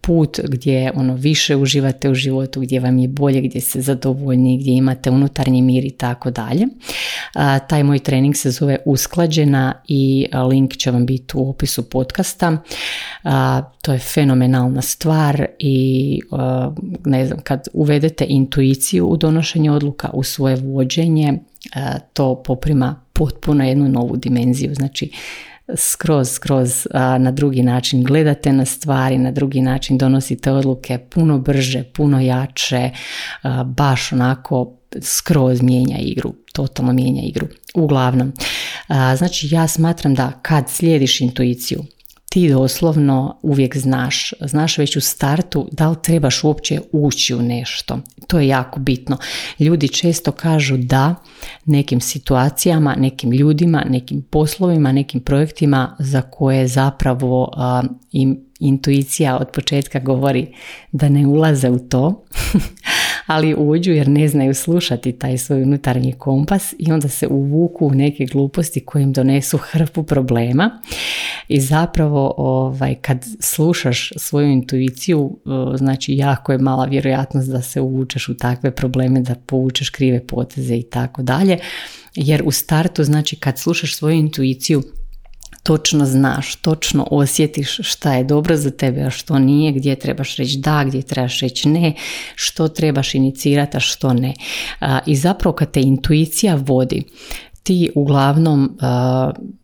put 0.00 0.40
gdje 0.44 0.92
ono 0.94 1.14
više 1.14 1.56
uživate 1.56 2.10
u 2.10 2.14
životu, 2.14 2.60
gdje 2.60 2.80
vam 2.80 2.98
je 2.98 3.08
bolje, 3.08 3.40
gdje 3.40 3.60
se 3.60 3.80
zadovoljni, 3.80 4.58
gdje 4.58 4.72
imate 4.72 5.10
unutarnji 5.10 5.62
mir 5.62 5.84
i 5.84 5.90
tako 5.90 6.30
dalje. 6.30 6.66
Taj 7.68 7.82
moj 7.82 7.98
trening 7.98 8.36
se 8.36 8.50
zove 8.50 8.78
Usklađena 8.84 9.74
i 9.88 10.26
link 10.50 10.76
će 10.76 10.90
vam 10.90 11.06
biti 11.06 11.36
u 11.36 11.50
opisu 11.50 11.90
podcasta. 11.90 12.62
To 13.82 13.92
je 13.92 13.98
fenomenalna 13.98 14.82
stvar 14.82 15.46
i 15.58 16.20
ne 17.04 17.26
znam, 17.26 17.40
kad 17.40 17.68
uvedete 17.72 18.24
intuiciju 18.28 19.06
u 19.06 19.16
donošenje 19.16 19.70
odluka, 19.70 20.10
u 20.12 20.22
svoje 20.22 20.56
vođenje, 20.56 21.38
to 22.12 22.42
poprima 22.42 23.05
potpuno 23.18 23.64
jednu 23.64 23.88
novu 23.88 24.16
dimenziju. 24.16 24.74
Znači, 24.74 25.10
skroz, 25.76 26.30
skroz 26.30 26.86
na 27.18 27.30
drugi 27.30 27.62
način 27.62 28.04
gledate 28.04 28.52
na 28.52 28.64
stvari, 28.64 29.18
na 29.18 29.30
drugi 29.30 29.60
način 29.60 29.98
donosite 29.98 30.52
odluke 30.52 30.98
puno 30.98 31.38
brže, 31.38 31.84
puno 31.84 32.20
jače, 32.20 32.90
baš 33.64 34.12
onako 34.12 34.72
skroz 35.00 35.62
mijenja 35.62 35.98
igru, 35.98 36.34
totalno 36.52 36.92
mijenja 36.92 37.22
igru. 37.22 37.46
Uglavnom, 37.74 38.32
znači 39.16 39.48
ja 39.50 39.68
smatram 39.68 40.14
da 40.14 40.32
kad 40.42 40.70
slijediš 40.70 41.20
intuiciju, 41.20 41.84
ti 42.36 42.48
doslovno 42.48 43.38
uvijek 43.42 43.76
znaš, 43.76 44.32
znaš 44.40 44.78
već 44.78 44.96
u 44.96 45.00
startu 45.00 45.68
da 45.72 45.88
li 45.88 45.96
trebaš 46.02 46.44
uopće 46.44 46.80
ući 46.92 47.34
u 47.34 47.42
nešto. 47.42 47.98
To 48.26 48.38
je 48.38 48.48
jako 48.48 48.80
bitno. 48.80 49.16
Ljudi 49.58 49.88
često 49.88 50.32
kažu 50.32 50.76
da 50.76 51.14
nekim 51.64 52.00
situacijama, 52.00 52.94
nekim 52.98 53.32
ljudima, 53.32 53.84
nekim 53.88 54.22
poslovima, 54.22 54.92
nekim 54.92 55.20
projektima 55.20 55.96
za 55.98 56.22
koje 56.22 56.68
zapravo 56.68 57.52
im 58.12 58.46
intuicija 58.60 59.36
od 59.36 59.50
početka 59.50 59.98
govori 59.98 60.46
da 60.92 61.08
ne 61.08 61.26
ulaze 61.26 61.70
u 61.70 61.78
to, 61.78 62.24
ali 63.26 63.54
uđu 63.58 63.92
jer 63.92 64.08
ne 64.08 64.28
znaju 64.28 64.54
slušati 64.54 65.12
taj 65.12 65.38
svoj 65.38 65.62
unutarnji 65.62 66.12
kompas 66.12 66.74
i 66.78 66.92
onda 66.92 67.08
se 67.08 67.26
uvuku 67.26 67.86
u 67.86 67.94
neke 67.94 68.24
gluposti 68.24 68.84
koje 68.84 69.02
im 69.02 69.12
donesu 69.12 69.58
hrpu 69.58 70.02
problema. 70.02 70.80
I 71.48 71.60
zapravo 71.60 72.34
ovaj, 72.36 72.94
kad 72.94 73.24
slušaš 73.40 74.12
svoju 74.16 74.50
intuiciju 74.50 75.38
znači 75.76 76.16
jako 76.16 76.52
je 76.52 76.58
mala 76.58 76.84
vjerojatnost 76.84 77.50
da 77.50 77.62
se 77.62 77.80
uvučeš 77.80 78.28
u 78.28 78.36
takve 78.36 78.70
probleme, 78.70 79.20
da 79.20 79.34
povučeš 79.34 79.90
krive 79.90 80.26
poteze 80.26 80.76
i 80.76 80.82
tako 80.82 81.22
dalje. 81.22 81.58
Jer 82.14 82.42
u 82.44 82.50
startu 82.50 83.04
znači 83.04 83.36
kad 83.36 83.58
slušaš 83.58 83.96
svoju 83.96 84.14
intuiciju 84.14 84.82
točno 85.66 86.04
znaš, 86.06 86.56
točno 86.56 87.08
osjetiš 87.10 87.78
šta 87.82 88.14
je 88.14 88.24
dobro 88.24 88.56
za 88.56 88.70
tebe, 88.70 89.02
a 89.02 89.10
što 89.10 89.38
nije, 89.38 89.72
gdje 89.72 89.96
trebaš 89.96 90.36
reći 90.36 90.58
da, 90.58 90.84
gdje 90.84 91.02
trebaš 91.02 91.40
reći 91.40 91.68
ne, 91.68 91.94
što 92.34 92.68
trebaš 92.68 93.14
inicirati, 93.14 93.76
a 93.76 93.80
što 93.80 94.12
ne. 94.12 94.34
I 95.06 95.16
zapravo 95.16 95.56
kad 95.56 95.70
te 95.70 95.80
intuicija 95.80 96.54
vodi, 96.54 97.02
ti 97.62 97.90
uglavnom, 97.94 98.78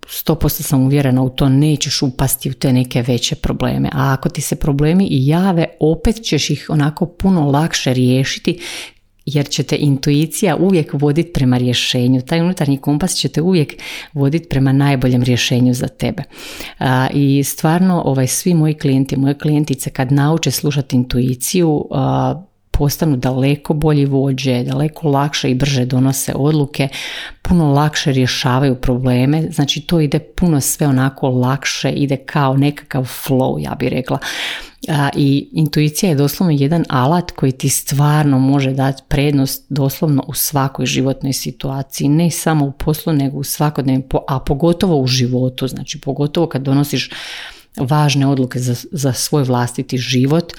sto 0.09 0.35
posto 0.35 0.63
sam 0.63 0.83
uvjerena 0.83 1.23
u 1.23 1.31
to, 1.31 1.49
nećeš 1.49 2.03
upasti 2.03 2.51
u 2.51 2.55
te 2.55 2.73
neke 2.73 3.03
veće 3.03 3.35
probleme. 3.35 3.89
A 3.93 4.13
ako 4.13 4.29
ti 4.29 4.41
se 4.41 4.57
problemi 4.57 5.07
i 5.07 5.27
jave, 5.27 5.67
opet 5.81 6.23
ćeš 6.23 6.51
ih 6.51 6.67
onako 6.71 7.07
puno 7.07 7.51
lakše 7.51 7.95
riješiti 7.95 8.59
jer 9.27 9.49
će 9.49 9.63
te 9.63 9.77
intuicija 9.77 10.57
uvijek 10.57 10.91
voditi 10.93 11.33
prema 11.33 11.59
rješenju. 11.59 12.23
Taj 12.23 12.41
unutarnji 12.41 12.77
kompas 12.77 13.15
će 13.15 13.29
te 13.29 13.43
uvijek 13.43 13.75
voditi 14.13 14.49
prema 14.49 14.73
najboljem 14.73 15.23
rješenju 15.23 15.75
za 15.75 15.89
tebe. 15.89 16.23
I 17.13 17.45
stvarno 17.45 18.03
ovaj, 18.05 18.27
svi 18.27 18.55
moji 18.55 18.75
klijenti, 18.75 19.17
moje 19.17 19.39
klijentice 19.39 19.91
kad 19.91 20.13
nauče 20.13 20.51
slušati 20.51 20.97
intuiciju, 20.97 21.89
postanu 22.71 23.17
daleko 23.17 23.75
bolji 23.75 24.05
vođe, 24.07 24.63
daleko 24.63 25.09
lakše 25.09 25.51
i 25.51 25.55
brže 25.55 25.85
donose 25.85 26.33
odluke, 26.35 26.89
puno 27.43 27.73
lakše 27.73 28.13
rješavaju 28.13 28.75
probleme, 28.75 29.43
znači 29.51 29.81
to 29.81 30.01
ide 30.01 30.19
puno 30.19 30.61
sve 30.61 30.87
onako 30.87 31.29
lakše, 31.29 31.91
ide 31.91 32.17
kao 32.17 32.57
nekakav 32.57 33.05
flow, 33.05 33.65
ja 33.65 33.75
bih 33.79 33.89
rekla. 33.89 34.19
I 35.17 35.49
intuicija 35.53 36.11
je 36.11 36.17
doslovno 36.17 36.57
jedan 36.59 36.85
alat 36.89 37.31
koji 37.31 37.53
ti 37.53 37.69
stvarno 37.69 38.39
može 38.39 38.71
dati 38.71 39.03
prednost 39.09 39.65
doslovno 39.69 40.25
u 40.29 40.35
svakoj 40.35 40.87
životnoj 40.87 41.33
situaciji, 41.33 42.09
ne 42.09 42.31
samo 42.31 42.65
u 42.67 42.73
poslu 42.73 43.13
nego 43.13 43.39
u 43.39 43.45
svakodnevnom, 43.45 44.05
a 44.29 44.41
pogotovo 44.41 44.97
u 44.97 45.07
životu, 45.07 45.69
znači 45.69 46.01
pogotovo 46.01 46.47
kad 46.47 46.63
donosiš 46.63 47.11
važne 47.77 48.27
odluke 48.27 48.59
za, 48.59 48.75
za 48.93 49.13
svoj 49.13 49.43
vlastiti 49.43 49.99
život 49.99 50.53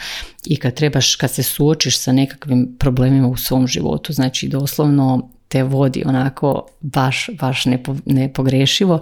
i 0.45 0.55
kad 0.55 0.73
trebaš, 0.73 1.15
kad 1.15 1.31
se 1.31 1.43
suočiš 1.43 1.99
sa 1.99 2.11
nekakvim 2.11 2.75
problemima 2.79 3.27
u 3.27 3.37
svom 3.37 3.67
životu, 3.67 4.13
znači 4.13 4.47
doslovno 4.47 5.29
te 5.47 5.63
vodi 5.63 6.03
onako 6.05 6.67
baš, 6.81 7.29
baš 7.39 7.63
nepogrešivo. 8.05 8.99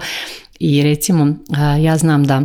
I 0.59 0.83
recimo 0.83 1.35
ja 1.81 1.97
znam 1.97 2.25
da 2.25 2.43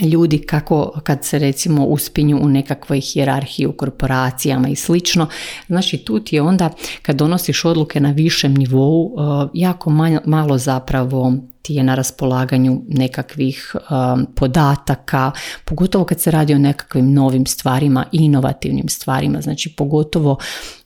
ljudi 0.00 0.38
kako 0.38 1.00
kad 1.04 1.24
se 1.24 1.38
recimo 1.38 1.86
uspinju 1.86 2.38
u 2.42 2.48
nekakvoj 2.48 3.00
hijerarhiji 3.00 3.66
u 3.66 3.72
korporacijama 3.72 4.68
i 4.68 4.76
slično. 4.76 5.26
Znači 5.66 5.98
tu 5.98 6.20
ti 6.20 6.36
je 6.36 6.42
onda 6.42 6.70
kad 7.02 7.16
donosiš 7.16 7.64
odluke 7.64 8.00
na 8.00 8.10
višem 8.10 8.54
nivou 8.54 9.16
jako 9.54 9.90
malo 10.24 10.58
zapravo 10.58 11.32
ti 11.62 11.74
je 11.74 11.82
na 11.82 11.94
raspolaganju 11.94 12.82
nekakvih 12.88 13.76
um, 13.76 14.26
podataka, 14.36 15.30
pogotovo 15.64 16.04
kad 16.04 16.20
se 16.20 16.30
radi 16.30 16.54
o 16.54 16.58
nekakvim 16.58 17.12
novim 17.12 17.46
stvarima, 17.46 18.06
inovativnim 18.12 18.88
stvarima, 18.88 19.40
znači 19.40 19.74
pogotovo 19.76 20.38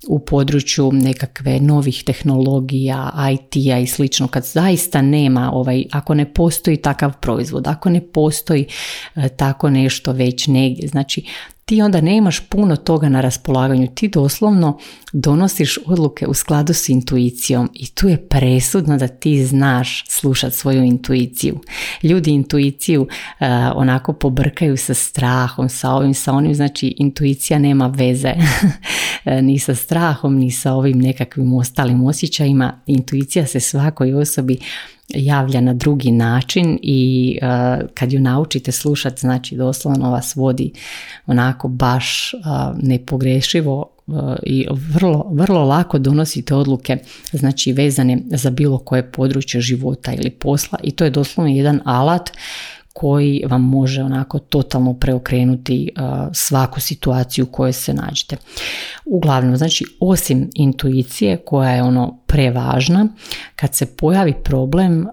u 0.09 0.19
području 0.19 0.93
nekakve 0.93 1.61
novih 1.61 2.03
tehnologija, 2.05 3.13
IT-a 3.33 3.79
i 3.79 3.87
slično, 3.87 4.29
kad 4.29 4.45
zaista 4.45 5.03
nema, 5.03 5.51
ovaj, 5.53 5.85
ako 5.93 6.15
ne 6.15 6.35
postoji 6.35 6.77
takav 6.77 7.13
proizvod, 7.21 7.67
ako 7.67 7.91
ne 7.91 8.01
postoji 8.13 8.67
uh, 9.15 9.25
tako 9.37 9.71
nešto 9.71 10.13
već 10.13 10.47
negdje, 10.47 10.89
znači 10.89 11.25
ti 11.69 11.83
onda 11.83 12.01
nemaš 12.01 12.41
puno 12.49 12.77
toga 12.77 13.09
na 13.09 13.21
raspolaganju. 13.21 13.89
Ti 13.95 14.09
doslovno 14.09 14.79
donosiš 15.13 15.79
odluke 15.87 16.27
u 16.27 16.35
skladu 16.35 16.73
s 16.73 16.89
intuicijom 16.89 17.71
i 17.75 17.87
tu 17.87 18.09
je 18.09 18.29
presudno 18.29 18.97
da 18.97 19.09
ti 19.09 19.47
znaš 19.47 20.05
slušati 20.09 20.57
svoju 20.57 20.83
intuiciju. 20.83 21.61
Ljudi 22.03 22.31
intuiciju 22.31 23.03
uh, 23.03 23.47
onako 23.75 24.13
pobrkaju 24.13 24.77
sa 24.77 24.95
strahom, 24.95 25.69
sa 25.69 25.91
ovim, 25.91 26.15
sa 26.15 26.33
onim, 26.33 26.55
znači 26.55 26.95
intuicija 26.99 27.59
nema 27.59 27.87
veze 27.87 28.33
ni 29.25 29.59
sa 29.59 29.75
strahom, 29.75 30.37
ni 30.37 30.51
sa 30.51 30.73
ovim 30.73 30.99
nekakvim 30.99 31.53
ostalim 31.55 32.05
osjećajima. 32.05 32.81
Intuicija 32.87 33.47
se 33.47 33.61
svakoj 33.61 34.15
osobi 34.15 34.59
javlja 35.09 35.61
na 35.61 35.75
drugi 35.75 36.11
način 36.11 36.79
i 36.83 37.39
uh, 37.43 37.89
kad 37.95 38.13
ju 38.13 38.21
naučite 38.21 38.73
slušati 38.73 39.21
znači 39.21 39.57
doslovno 39.57 40.11
vas 40.11 40.37
vodi 40.37 40.73
onako 41.27 41.69
baš 41.69 42.35
uh, 42.35 42.41
nepogrešivo 42.83 43.91
i 44.43 44.67
vrlo, 44.71 45.31
vrlo 45.33 45.65
lako 45.65 45.99
donosite 45.99 46.55
odluke 46.55 46.99
znači 47.33 47.73
vezane 47.73 48.19
za 48.31 48.51
bilo 48.51 48.79
koje 48.79 49.13
područje 49.13 49.61
života 49.61 50.13
ili 50.13 50.31
posla 50.31 50.79
i 50.83 50.91
to 50.91 51.05
je 51.05 51.11
doslovno 51.11 51.53
jedan 51.53 51.81
alat 51.85 52.31
koji 52.99 53.45
vam 53.49 53.63
može 53.63 54.03
onako 54.03 54.39
totalno 54.39 54.95
preokrenuti 54.95 55.91
svaku 56.33 56.81
situaciju 56.81 57.45
u 57.45 57.53
kojoj 57.53 57.73
se 57.73 57.95
nađete. 57.95 58.37
Uglavnom, 59.05 59.57
znači 59.57 59.85
osim 60.01 60.51
intuicije 60.55 61.37
koja 61.37 61.71
je 61.71 61.83
ono 61.83 62.19
prevažna, 62.27 63.09
kad 63.57 63.75
se 63.75 63.97
pojavi 63.97 64.35
problem, 64.45 65.07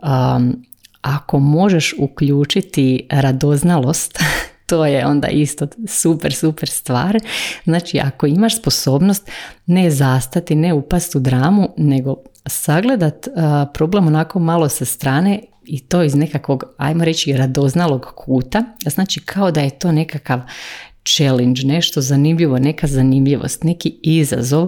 ako 1.02 1.40
možeš 1.40 1.94
uključiti 2.00 3.08
radoznalost, 3.12 4.20
to 4.70 4.86
je 4.86 5.06
onda 5.08 5.28
isto 5.28 5.68
super, 5.88 6.34
super 6.34 6.70
stvar. 6.70 7.20
Znači, 7.64 8.00
ako 8.00 8.28
imaš 8.28 8.60
sposobnost 8.60 9.32
ne 9.66 9.92
zastati, 9.92 10.56
ne 10.56 10.74
upasti 10.74 11.18
u 11.18 11.22
dramu, 11.22 11.70
nego 11.78 12.16
sagledat 12.46 13.28
problem 13.74 14.08
onako 14.08 14.40
malo 14.40 14.70
sa 14.70 14.86
strane 14.86 15.42
i 15.66 15.80
to 15.80 16.04
iz 16.04 16.16
nekakvog, 16.16 16.64
ajmo 16.78 17.06
reći, 17.06 17.34
radoznalog 17.34 18.06
kuta. 18.16 18.64
Znači 18.86 19.20
kao 19.20 19.52
da 19.52 19.62
je 19.62 19.80
to 19.80 19.92
nekakav 19.92 20.42
challenge, 21.06 21.62
nešto 21.64 22.02
zanimljivo, 22.02 22.60
neka 22.60 22.88
zanimljivost, 22.88 23.64
neki 23.64 23.96
izazov, 24.04 24.68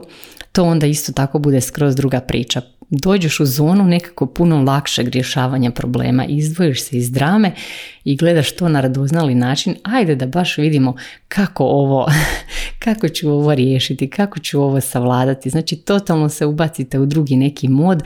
to 0.52 0.64
onda 0.64 0.88
isto 0.88 1.12
tako 1.12 1.40
bude 1.40 1.62
skroz 1.62 1.96
druga 1.96 2.20
priča 2.20 2.62
dođeš 2.90 3.40
u 3.40 3.46
zonu 3.46 3.84
nekako 3.84 4.26
puno 4.26 4.64
lakšeg 4.64 5.08
rješavanja 5.08 5.72
problema, 5.72 6.26
izdvojiš 6.26 6.84
se 6.84 6.98
iz 6.98 7.12
drame 7.12 7.52
i 8.04 8.16
gledaš 8.16 8.52
to 8.52 8.70
na 8.70 8.82
radoznali 8.82 9.36
način, 9.36 9.76
ajde 9.84 10.16
da 10.16 10.26
baš 10.26 10.58
vidimo 10.58 10.96
kako 11.28 11.64
ovo, 11.64 12.08
kako 12.84 13.10
ću 13.10 13.30
ovo 13.30 13.56
riješiti, 13.56 14.10
kako 14.10 14.40
ću 14.40 14.62
ovo 14.62 14.82
savladati. 14.82 15.50
Znači 15.50 15.76
totalno 15.76 16.30
se 16.30 16.46
ubacite 16.46 17.00
u 17.00 17.06
drugi 17.06 17.36
neki 17.36 17.68
mod 17.68 18.04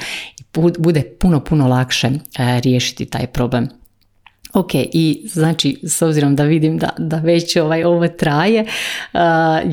bude 0.78 1.02
puno, 1.20 1.44
puno 1.44 1.68
lakše 1.68 2.08
e, 2.08 2.60
riješiti 2.62 3.06
taj 3.06 3.28
problem. 3.28 3.68
Ok, 4.54 4.76
i 4.76 5.22
znači 5.26 5.80
s 5.84 6.02
obzirom 6.02 6.36
da 6.36 6.44
vidim 6.44 6.78
da, 6.78 6.90
da 6.98 7.18
već 7.18 7.56
ovaj, 7.56 7.84
ovo 7.84 8.08
traje, 8.08 8.62
uh, 9.14 9.20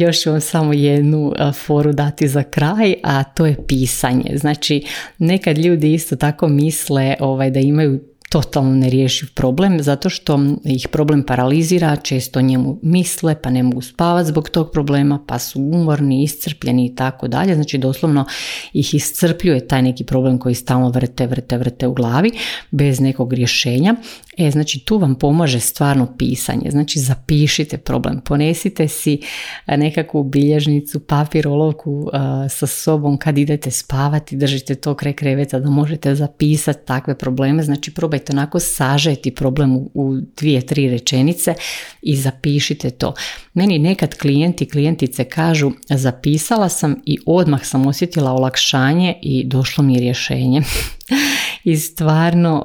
još 0.01 0.21
ću 0.21 0.31
vam 0.31 0.41
samo 0.41 0.73
jednu 0.73 1.33
foru 1.55 1.93
dati 1.93 2.29
za 2.29 2.43
kraj, 2.43 2.95
a 3.03 3.25
to 3.25 3.47
je 3.47 3.57
pisanje. 3.69 4.31
Znači 4.35 4.85
nekad 5.19 5.59
ljudi 5.59 5.95
isto 5.95 6.17
tako 6.17 6.49
misle 6.49 7.17
ovaj, 7.21 7.51
da 7.51 7.61
imaju 7.61 8.01
totalno 8.37 8.75
nerješiv 8.75 9.29
problem 9.35 9.83
zato 9.83 10.11
što 10.11 10.39
ih 10.65 10.89
problem 10.93 11.23
paralizira, 11.23 11.97
često 11.97 12.41
njemu 12.41 12.79
misle 12.83 13.43
pa 13.43 13.51
ne 13.51 13.63
mogu 13.63 13.83
spavati 13.83 14.29
zbog 14.29 14.49
tog 14.49 14.71
problema 14.71 15.25
pa 15.27 15.39
su 15.39 15.61
umorni, 15.61 16.23
iscrpljeni 16.23 16.87
i 16.87 16.95
tako 16.95 17.29
dalje. 17.29 17.55
Znači 17.55 17.79
doslovno 17.79 18.25
ih 18.73 18.95
iscrpljuje 18.95 19.69
taj 19.69 19.83
neki 19.83 20.05
problem 20.05 20.39
koji 20.39 20.55
stalno 20.55 20.89
vrte, 20.89 21.27
vrte, 21.27 21.59
vrte 21.59 21.87
u 21.87 21.95
glavi 21.95 22.31
bez 22.71 23.01
nekog 23.01 23.33
rješenja. 23.33 23.95
E, 24.37 24.51
znači 24.51 24.79
tu 24.85 24.99
vam 24.99 25.15
pomaže 25.15 25.61
stvarno 25.61 26.15
pisanje. 26.19 26.71
Znači 26.71 26.99
zapišite 26.99 27.79
problem, 27.79 28.21
ponesite 28.21 28.89
si 28.89 29.21
nekakvu 29.67 30.25
bilježnicu, 30.25 31.01
papir, 31.01 31.49
olovku 31.49 32.11
sa 32.49 32.67
sobom 32.67 33.19
kad 33.19 33.39
idete 33.39 33.71
spavati, 33.71 34.37
držite 34.37 34.75
to 34.75 34.95
kraj 34.95 35.13
kreveta 35.13 35.59
da 35.59 35.71
možete 35.71 36.15
zapisati 36.15 36.87
takve 36.87 37.19
probleme. 37.19 37.63
Znači 37.63 37.95
probajte 37.95 38.33
onako 38.33 38.61
sažeti 38.61 39.35
problem 39.35 39.77
u 39.95 40.17
dvije, 40.37 40.67
tri 40.67 40.89
rečenice 40.89 41.55
i 42.03 42.17
zapišite 42.17 42.91
to. 42.91 43.15
Meni 43.55 43.79
nekad 43.79 44.19
klijenti 44.19 44.69
klijentice 44.69 45.25
kažu 45.25 45.73
zapisala 45.89 46.69
sam 46.69 46.97
i 47.07 47.19
odmah 47.27 47.65
sam 47.65 47.87
osjetila 47.87 48.33
olakšanje 48.33 49.15
i 49.23 49.45
došlo 49.45 49.85
mi 49.85 49.95
je 49.95 50.01
rješenje. 50.01 50.63
I 51.67 51.77
stvarno, 51.77 52.65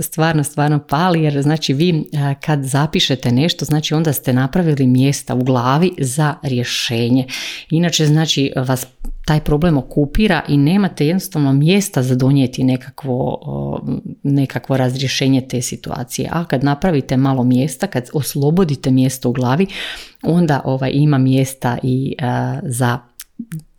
stvarno, 0.00 0.44
stvarno 0.44 0.78
pali 0.88 1.22
jer 1.22 1.42
znači 1.42 1.74
vi 1.74 2.04
kad 2.40 2.62
zapišete 2.62 3.32
nešto, 3.32 3.64
znači 3.64 3.94
onda 3.94 4.12
ste 4.12 4.32
napravili 4.32 4.86
mjesta 4.86 5.34
u 5.34 5.44
glavi 5.44 5.92
za 5.98 6.34
rješenje. 6.42 7.26
Inače 7.70 8.06
znači 8.06 8.52
vas 8.56 8.86
taj 9.24 9.40
problem 9.40 9.78
okupira 9.78 10.42
i 10.48 10.56
nemate 10.56 11.06
jednostavno 11.06 11.52
mjesta 11.52 12.02
za 12.02 12.14
donijeti 12.14 12.64
nekakvo, 12.64 13.38
nekakvo 14.22 14.76
razrješenje 14.76 15.40
te 15.40 15.62
situacije. 15.62 16.28
A 16.32 16.44
kad 16.44 16.64
napravite 16.64 17.16
malo 17.16 17.44
mjesta, 17.44 17.86
kad 17.86 18.08
oslobodite 18.12 18.90
mjesto 18.90 19.30
u 19.30 19.32
glavi, 19.32 19.66
onda 20.22 20.60
ovaj, 20.64 20.90
ima 20.94 21.18
mjesta 21.18 21.78
i 21.82 22.16
za 22.62 22.98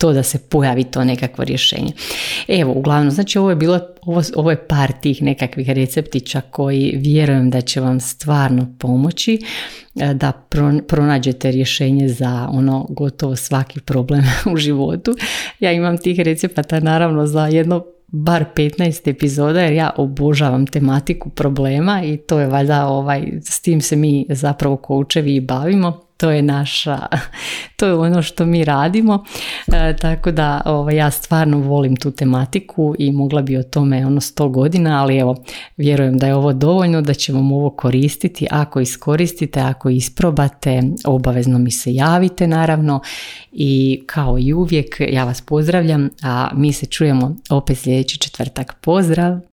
to 0.06 0.14
da 0.14 0.24
se 0.24 0.38
pojavi 0.50 0.84
to 0.84 1.04
nekakvo 1.04 1.44
rješenje. 1.44 1.92
Evo, 2.48 2.74
uglavnom, 2.74 3.12
znači 3.12 3.40
ovo 3.40 3.50
je 3.50 3.56
bilo, 3.56 3.80
ovo, 4.02 4.22
ovo 4.36 4.52
je 4.52 4.68
par 4.68 4.92
tih 5.02 5.24
nekakvih 5.24 5.70
receptića 5.70 6.42
koji 6.42 6.94
vjerujem 6.98 7.50
da 7.50 7.62
će 7.62 7.82
vam 7.82 8.00
stvarno 8.00 8.76
pomoći 8.80 9.40
e, 9.96 10.14
da 10.14 10.32
pronađete 10.88 11.52
rješenje 11.52 12.08
za 12.08 12.48
ono 12.52 12.86
gotovo 12.90 13.36
svaki 13.36 13.80
problem 13.80 14.24
u 14.54 14.58
životu. 14.58 15.16
Ja 15.60 15.72
imam 15.72 15.98
tih 15.98 16.20
recepata 16.20 16.80
naravno 16.80 17.28
za 17.28 17.48
jedno 17.48 17.86
bar 18.08 18.46
15 18.56 19.10
epizoda 19.10 19.62
jer 19.62 19.74
ja 19.74 19.92
obožavam 19.98 20.68
tematiku 20.68 21.30
problema 21.30 22.02
i 22.04 22.18
to 22.18 22.40
je 22.40 22.48
valjda 22.48 22.88
ovaj, 22.88 23.32
s 23.42 23.62
tim 23.62 23.82
se 23.82 23.96
mi 23.96 24.26
zapravo 24.30 24.78
koučevi 24.78 25.36
i 25.36 25.42
bavimo 25.42 26.05
to 26.18 26.32
je 26.32 26.42
naša, 26.42 27.00
to 27.78 27.86
je 27.86 27.94
ono 27.94 28.22
što 28.22 28.46
mi 28.46 28.66
radimo, 28.66 29.24
e, 29.68 29.96
tako 29.96 30.32
da 30.32 30.62
ovaj, 30.66 30.96
ja 30.96 31.12
stvarno 31.12 31.60
volim 31.60 31.96
tu 31.96 32.12
tematiku 32.12 32.96
i 33.00 33.12
mogla 33.12 33.42
bi 33.42 33.58
o 33.58 33.64
tome 33.64 34.06
ono 34.06 34.22
sto 34.22 34.50
godina, 34.50 35.02
ali 35.02 35.18
evo, 35.18 35.36
vjerujem 35.78 36.18
da 36.18 36.28
je 36.28 36.36
ovo 36.36 36.54
dovoljno, 36.54 37.02
da 37.02 37.14
će 37.14 37.34
vam 37.34 37.52
ovo 37.52 37.70
koristiti, 37.70 38.48
ako 38.52 38.80
iskoristite, 38.80 39.60
ako 39.60 39.90
isprobate, 39.90 40.82
obavezno 41.06 41.60
mi 41.60 41.72
se 41.72 41.94
javite 41.94 42.48
naravno 42.48 43.00
i 43.52 44.04
kao 44.06 44.38
i 44.40 44.54
uvijek 44.54 45.02
ja 45.10 45.24
vas 45.24 45.42
pozdravljam, 45.42 46.10
a 46.24 46.50
mi 46.54 46.74
se 46.74 46.86
čujemo 46.86 47.36
opet 47.50 47.78
sljedeći 47.78 48.20
četvrtak. 48.20 48.76
Pozdrav! 48.82 49.55